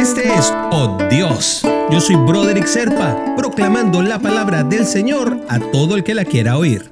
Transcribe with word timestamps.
Este 0.00 0.32
es 0.32 0.50
Oh 0.72 0.96
Dios. 1.10 1.60
Yo 1.90 2.00
soy 2.00 2.16
Broderick 2.16 2.64
Serpa, 2.64 3.34
proclamando 3.36 4.00
la 4.00 4.18
palabra 4.18 4.64
del 4.64 4.86
Señor 4.86 5.38
a 5.46 5.60
todo 5.60 5.94
el 5.94 6.04
que 6.04 6.14
la 6.14 6.24
quiera 6.24 6.56
oír. 6.56 6.88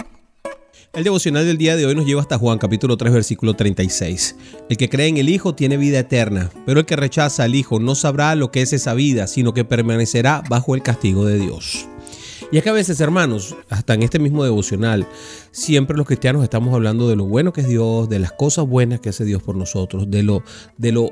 El 0.93 1.05
devocional 1.05 1.47
del 1.47 1.57
día 1.57 1.75
de 1.77 1.87
hoy 1.87 1.95
nos 1.95 2.05
lleva 2.05 2.21
hasta 2.21 2.37
Juan 2.37 2.59
capítulo 2.59 2.99
3 2.99 3.11
versículo 3.15 3.55
36. 3.55 4.37
El 4.69 4.77
que 4.77 4.91
cree 4.91 5.07
en 5.07 5.17
el 5.17 5.31
Hijo 5.31 5.55
tiene 5.55 5.79
vida 5.79 6.01
eterna, 6.01 6.51
pero 6.67 6.81
el 6.81 6.87
que 6.87 6.97
rechaza 6.97 7.45
al 7.45 7.55
Hijo 7.55 7.81
no 7.81 7.95
sabrá 7.95 8.35
lo 8.35 8.51
que 8.51 8.61
es 8.61 8.75
esa 8.75 8.93
vida, 8.93 9.27
sino 9.27 9.55
que 9.55 9.65
permanecerá 9.65 10.43
bajo 10.51 10.75
el 10.75 10.83
castigo 10.83 11.25
de 11.25 11.39
Dios. 11.39 11.89
Y 12.53 12.59
es 12.59 12.63
que 12.63 12.69
a 12.69 12.75
veces, 12.75 13.01
hermanos, 13.01 13.57
hasta 13.71 13.95
en 13.95 14.03
este 14.03 14.19
mismo 14.19 14.45
devocional, 14.45 15.09
siempre 15.51 15.97
los 15.97 16.07
cristianos 16.07 16.43
estamos 16.43 16.75
hablando 16.75 17.09
de 17.09 17.17
lo 17.17 17.25
bueno 17.25 17.55
que 17.55 17.63
es 17.63 17.69
Dios, 17.69 18.11
de 18.11 18.19
las 18.19 18.33
cosas 18.33 18.67
buenas 18.67 19.01
que 19.01 19.09
hace 19.09 19.25
Dios 19.25 19.43
por 19.43 19.57
nosotros, 19.57 20.11
de 20.11 20.23
lo, 20.23 20.43
de 20.77 20.93
lo 20.93 21.11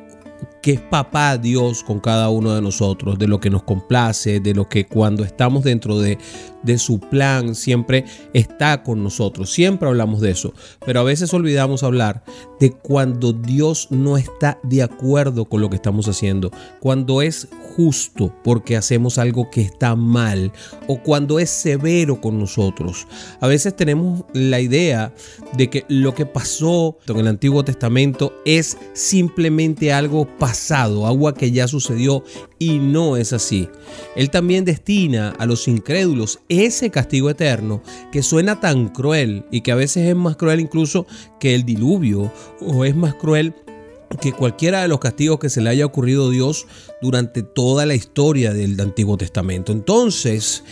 que 0.67 0.73
es 0.73 0.81
papá 0.81 1.39
Dios 1.39 1.85
con 1.85 2.01
cada 2.01 2.29
uno 2.29 2.53
de 2.53 2.61
nosotros, 2.61 3.21
de 3.21 3.29
lo 3.29 3.39
que 3.39 3.51
nos 3.51 3.63
complace, 3.63 4.41
de 4.41 4.53
lo 4.53 4.69
que 4.69 4.85
cuando 4.85 5.23
estamos 5.23 5.63
dentro 5.63 6.01
de, 6.01 6.19
de 6.65 6.77
su 6.77 6.99
plan 6.99 7.55
siempre 7.55 8.05
está 8.33 8.83
con 8.83 9.05
nosotros. 9.05 9.53
Siempre 9.53 9.87
hablamos 9.87 10.21
de 10.21 10.33
eso, 10.33 10.53
pero 10.85 10.99
a 10.99 11.05
veces 11.05 11.33
olvidamos 11.33 11.85
hablar 11.85 12.25
de 12.59 12.73
cuando 12.73 13.33
Dios 13.33 13.89
no 13.93 14.17
está 14.17 14.59
de 14.65 14.83
acuerdo 14.83 15.45
con 15.45 15.61
lo 15.61 15.71
que 15.71 15.77
estamos 15.77 16.09
haciendo, 16.09 16.51
cuando 16.81 17.23
es 17.23 17.47
justo 17.77 18.35
porque 18.43 18.77
hacemos 18.77 19.19
algo 19.19 19.51
que 19.51 19.61
está 19.61 19.95
mal 19.95 20.51
o 20.89 20.99
cuando 21.03 21.39
es 21.39 21.51
severo 21.51 22.21
con 22.21 22.39
nosotros. 22.39 23.07
A 23.41 23.47
veces 23.47 23.77
tenemos 23.77 24.25
la 24.33 24.61
idea 24.61 25.15
de 25.57 25.71
que 25.71 25.85
lo 25.89 26.15
que 26.15 26.27
pasó 26.27 26.99
en 27.07 27.19
el 27.19 27.29
Antiguo 27.29 27.65
Testamento 27.65 28.33
es 28.45 28.79
simplemente 28.95 29.93
algo 29.93 30.27
pasado, 30.39 30.56
agua 31.07 31.35
que 31.35 31.51
ya 31.51 31.69
sucedió 31.69 32.25
y 32.59 32.79
no 32.79 33.17
es 33.17 33.33
así. 33.33 33.69
Él 34.15 34.31
también 34.31 34.65
destina 34.65 35.31
a 35.39 35.47
los 35.47 35.69
incrédulos 35.69 36.41
ese 36.49 36.91
castigo 36.91 37.31
eterno 37.31 37.83
que 38.13 38.23
suena 38.23 38.61
tan 38.61 38.89
cruel 38.89 39.45
y 39.51 39.61
que 39.61 39.73
a 39.73 39.77
veces 39.77 40.09
es 40.09 40.17
más 40.17 40.37
cruel 40.37 40.61
incluso 40.61 41.07
que 41.41 41.55
el 41.55 41.65
diluvio 41.65 42.33
o 42.61 42.85
es 42.85 42.97
más 42.97 43.15
cruel 43.15 43.55
que 44.21 44.33
cualquiera 44.33 44.83
de 44.83 44.89
los 44.89 45.01
castigos 45.01 45.39
que 45.39 45.51
se 45.51 45.61
le 45.61 45.71
haya 45.71 45.85
ocurrido 45.85 46.29
a 46.29 46.31
Dios 46.31 46.67
durante 47.03 47.43
toda 47.43 47.87
la 47.87 47.95
historia 47.95 48.53
del 48.53 48.81
Antiguo 48.81 49.17
Testamento. 49.17 49.73
Entonces, 49.73 50.63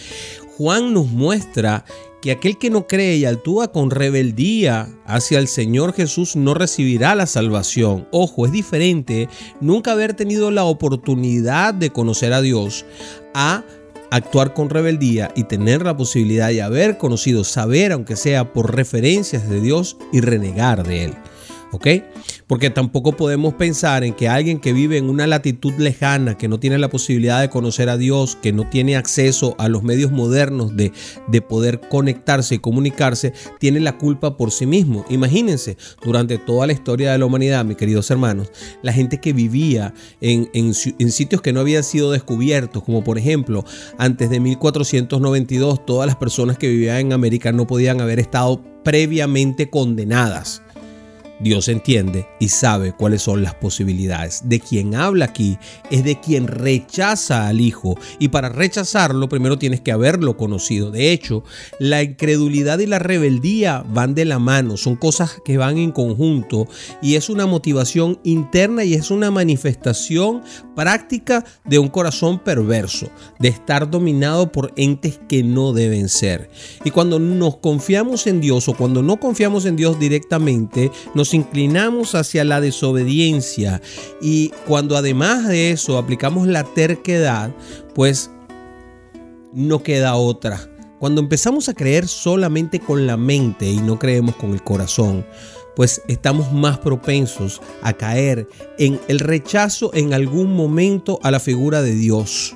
Juan 0.56 0.94
nos 0.94 1.08
muestra 1.08 1.84
que 2.22 2.30
aquel 2.30 2.58
que 2.58 2.70
no 2.70 2.86
cree 2.86 3.16
y 3.16 3.24
actúa 3.24 3.72
con 3.72 3.90
rebeldía 3.90 4.88
hacia 5.04 5.38
el 5.38 5.48
Señor 5.48 5.92
Jesús 5.92 6.36
no 6.36 6.54
recibirá 6.54 7.14
la 7.14 7.26
salvación. 7.26 8.06
Ojo, 8.12 8.46
es 8.46 8.52
diferente 8.52 9.28
nunca 9.60 9.92
haber 9.92 10.14
tenido 10.14 10.50
la 10.50 10.64
oportunidad 10.64 11.74
de 11.74 11.90
conocer 11.90 12.32
a 12.32 12.40
Dios 12.40 12.86
a 13.34 13.64
actuar 14.10 14.54
con 14.54 14.70
rebeldía 14.70 15.32
y 15.34 15.44
tener 15.44 15.82
la 15.82 15.96
posibilidad 15.96 16.48
de 16.48 16.62
haber 16.62 16.98
conocido, 16.98 17.42
saber, 17.42 17.90
aunque 17.92 18.14
sea 18.14 18.52
por 18.52 18.74
referencias 18.74 19.50
de 19.50 19.60
Dios, 19.60 19.96
y 20.12 20.20
renegar 20.20 20.86
de 20.86 21.04
Él. 21.06 21.14
Porque 22.46 22.70
tampoco 22.70 23.12
podemos 23.12 23.54
pensar 23.54 24.04
en 24.04 24.14
que 24.14 24.28
alguien 24.28 24.60
que 24.60 24.72
vive 24.72 24.98
en 24.98 25.08
una 25.08 25.26
latitud 25.26 25.72
lejana, 25.78 26.36
que 26.36 26.48
no 26.48 26.58
tiene 26.60 26.78
la 26.78 26.88
posibilidad 26.90 27.40
de 27.40 27.50
conocer 27.50 27.88
a 27.88 27.96
Dios, 27.96 28.36
que 28.40 28.52
no 28.52 28.68
tiene 28.68 28.96
acceso 28.96 29.54
a 29.58 29.68
los 29.68 29.82
medios 29.82 30.10
modernos 30.10 30.76
de, 30.76 30.92
de 31.28 31.42
poder 31.42 31.80
conectarse 31.88 32.56
y 32.56 32.58
comunicarse, 32.58 33.32
tiene 33.58 33.80
la 33.80 33.98
culpa 33.98 34.36
por 34.36 34.50
sí 34.50 34.66
mismo. 34.66 35.04
Imagínense, 35.08 35.76
durante 36.04 36.38
toda 36.38 36.66
la 36.66 36.72
historia 36.72 37.12
de 37.12 37.18
la 37.18 37.26
humanidad, 37.26 37.64
mis 37.64 37.76
queridos 37.76 38.10
hermanos, 38.10 38.50
la 38.82 38.92
gente 38.92 39.20
que 39.20 39.32
vivía 39.32 39.94
en, 40.20 40.50
en, 40.52 40.72
en 40.98 41.12
sitios 41.12 41.40
que 41.40 41.52
no 41.52 41.60
habían 41.60 41.84
sido 41.84 42.10
descubiertos, 42.12 42.82
como 42.82 43.02
por 43.04 43.18
ejemplo, 43.18 43.64
antes 43.98 44.30
de 44.30 44.40
1492, 44.40 45.86
todas 45.86 46.06
las 46.06 46.16
personas 46.16 46.58
que 46.58 46.68
vivían 46.68 46.98
en 46.98 47.12
América 47.12 47.52
no 47.52 47.66
podían 47.66 48.00
haber 48.00 48.18
estado 48.18 48.62
previamente 48.84 49.70
condenadas. 49.70 50.63
Dios 51.40 51.68
entiende 51.68 52.26
y 52.38 52.48
sabe 52.48 52.92
cuáles 52.92 53.22
son 53.22 53.42
las 53.42 53.54
posibilidades. 53.54 54.42
De 54.44 54.60
quien 54.60 54.94
habla 54.94 55.26
aquí 55.26 55.58
es 55.90 56.04
de 56.04 56.20
quien 56.20 56.46
rechaza 56.46 57.48
al 57.48 57.60
Hijo. 57.60 57.98
Y 58.18 58.28
para 58.28 58.48
rechazarlo 58.48 59.28
primero 59.28 59.58
tienes 59.58 59.80
que 59.80 59.92
haberlo 59.92 60.36
conocido. 60.36 60.90
De 60.90 61.12
hecho, 61.12 61.44
la 61.78 62.02
incredulidad 62.02 62.78
y 62.78 62.86
la 62.86 62.98
rebeldía 62.98 63.84
van 63.88 64.14
de 64.14 64.24
la 64.24 64.38
mano. 64.38 64.76
Son 64.76 64.96
cosas 64.96 65.40
que 65.44 65.58
van 65.58 65.78
en 65.78 65.92
conjunto 65.92 66.66
y 67.02 67.16
es 67.16 67.28
una 67.28 67.46
motivación 67.46 68.20
interna 68.24 68.84
y 68.84 68.94
es 68.94 69.10
una 69.10 69.30
manifestación 69.30 70.42
práctica 70.74 71.44
de 71.64 71.78
un 71.78 71.88
corazón 71.88 72.38
perverso, 72.38 73.08
de 73.38 73.48
estar 73.48 73.90
dominado 73.90 74.50
por 74.52 74.72
entes 74.76 75.20
que 75.28 75.42
no 75.42 75.72
deben 75.72 76.08
ser. 76.08 76.50
Y 76.84 76.90
cuando 76.90 77.18
nos 77.18 77.56
confiamos 77.56 78.26
en 78.26 78.40
Dios 78.40 78.68
o 78.68 78.74
cuando 78.74 79.02
no 79.02 79.18
confiamos 79.18 79.64
en 79.66 79.76
Dios 79.76 79.98
directamente, 79.98 80.90
nos 81.14 81.23
nos 81.24 81.32
inclinamos 81.32 82.14
hacia 82.14 82.44
la 82.44 82.60
desobediencia 82.60 83.80
y 84.20 84.50
cuando 84.66 84.94
además 84.94 85.48
de 85.48 85.70
eso 85.70 85.96
aplicamos 85.96 86.46
la 86.46 86.64
terquedad, 86.64 87.50
pues 87.94 88.30
no 89.54 89.82
queda 89.82 90.16
otra. 90.16 90.60
Cuando 90.98 91.22
empezamos 91.22 91.70
a 91.70 91.72
creer 91.72 92.08
solamente 92.08 92.78
con 92.78 93.06
la 93.06 93.16
mente 93.16 93.64
y 93.66 93.78
no 93.78 93.98
creemos 93.98 94.36
con 94.36 94.52
el 94.52 94.62
corazón, 94.62 95.24
pues 95.74 96.02
estamos 96.08 96.52
más 96.52 96.76
propensos 96.76 97.62
a 97.80 97.94
caer 97.94 98.46
en 98.78 99.00
el 99.08 99.18
rechazo 99.18 99.92
en 99.94 100.12
algún 100.12 100.54
momento 100.54 101.20
a 101.22 101.30
la 101.30 101.40
figura 101.40 101.80
de 101.80 101.94
Dios. 101.94 102.54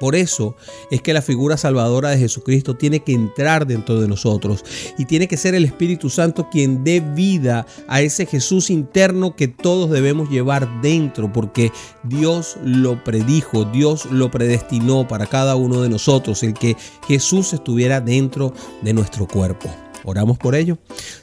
Por 0.00 0.14
eso 0.14 0.56
es 0.90 1.02
que 1.02 1.12
la 1.12 1.22
figura 1.22 1.56
salvadora 1.56 2.10
de 2.10 2.18
Jesucristo 2.18 2.76
tiene 2.76 3.00
que 3.00 3.12
entrar 3.12 3.66
dentro 3.66 4.00
de 4.00 4.08
nosotros 4.08 4.64
y 4.96 5.06
tiene 5.06 5.28
que 5.28 5.36
ser 5.36 5.54
el 5.54 5.64
Espíritu 5.64 6.10
Santo 6.10 6.48
quien 6.50 6.84
dé 6.84 7.00
vida 7.00 7.66
a 7.88 8.00
ese 8.00 8.26
Jesús 8.26 8.70
interno 8.70 9.34
que 9.34 9.48
todos 9.48 9.90
debemos 9.90 10.30
llevar 10.30 10.80
dentro 10.80 11.32
porque 11.32 11.72
Dios 12.04 12.56
lo 12.64 13.02
predijo, 13.02 13.64
Dios 13.64 14.06
lo 14.06 14.30
predestinó 14.30 15.08
para 15.08 15.26
cada 15.26 15.56
uno 15.56 15.82
de 15.82 15.88
nosotros, 15.88 16.42
el 16.42 16.54
que 16.54 16.76
Jesús 17.06 17.52
estuviera 17.52 18.00
dentro 18.00 18.52
de 18.82 18.92
nuestro 18.92 19.26
cuerpo. 19.26 19.68
Oramos 20.04 20.38
por 20.38 20.54
ello. 20.54 20.78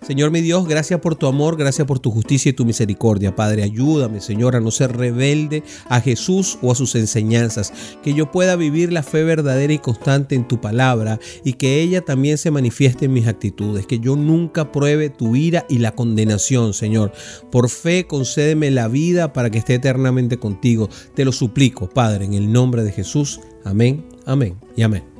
Señor 0.06 0.32
mi 0.32 0.42
Dios, 0.42 0.68
gracias 0.68 1.00
por 1.00 1.16
tu 1.16 1.28
amor, 1.28 1.58
gracias 1.58 1.88
por 1.88 2.00
tu 2.00 2.12
justicia 2.12 2.50
y 2.50 2.54
tu 2.54 2.66
misericordia. 2.66 3.36
Padre, 3.36 3.64
ayúdame, 3.64 4.22
Señor, 4.22 4.56
a 4.56 4.60
no 4.60 4.72
ser 4.72 4.96
rebelde 4.96 5.64
a 5.88 6.02
Jesús 6.02 6.58
o 6.62 6.72
a 6.72 6.76
sus 6.76 6.96
enseñanzas. 6.96 7.74
Que 8.04 8.14
yo 8.14 8.32
pueda 8.32 8.56
vivir 8.56 8.92
la 8.92 9.04
fe 9.04 9.24
verdadera 9.24 9.74
y 9.74 9.80
constante 9.80 10.36
en 10.36 10.48
tu 10.48 10.62
palabra 10.62 11.20
y 11.44 11.54
que 11.54 11.82
ella 11.82 12.02
también 12.02 12.38
se 12.38 12.52
manifieste 12.52 13.06
en 13.06 13.14
mis 13.14 13.28
actitudes. 13.28 13.86
Que 13.88 14.00
yo 14.00 14.16
nunca 14.16 14.72
pruebe 14.72 15.10
tu 15.10 15.36
ira 15.36 15.66
y 15.70 15.80
la 15.80 15.94
condenación, 15.94 16.74
Señor. 16.74 17.12
Por 17.52 17.70
fe, 17.70 18.06
concédeme 18.06 18.72
la 18.72 18.88
vida 18.88 19.34
para 19.34 19.50
que 19.50 19.60
esté 19.60 19.76
eternamente 19.76 20.38
contigo. 20.38 20.90
Te 21.16 21.26
lo 21.26 21.32
suplico, 21.32 21.90
Padre, 21.90 22.26
en 22.26 22.34
el 22.34 22.52
nombre 22.52 22.84
de 22.84 22.92
Jesús. 22.92 23.40
Amén, 23.64 24.06
amén 24.26 24.56
y 24.76 24.84
amén. 24.84 25.15